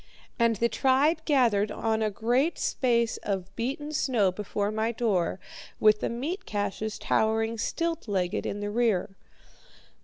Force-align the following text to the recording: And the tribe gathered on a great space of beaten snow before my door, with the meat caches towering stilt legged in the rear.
And 0.39 0.55
the 0.55 0.67
tribe 0.67 1.23
gathered 1.25 1.69
on 1.71 2.01
a 2.01 2.09
great 2.09 2.57
space 2.57 3.17
of 3.17 3.55
beaten 3.55 3.91
snow 3.91 4.31
before 4.31 4.71
my 4.71 4.91
door, 4.91 5.39
with 5.79 5.99
the 5.99 6.09
meat 6.09 6.47
caches 6.47 6.97
towering 6.97 7.59
stilt 7.59 8.07
legged 8.07 8.47
in 8.47 8.61
the 8.61 8.71
rear. 8.71 9.15